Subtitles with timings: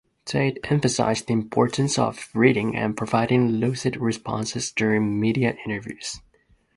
[0.25, 6.19] Tate emphasized the importance of reading and providing lucid responses during media interviews.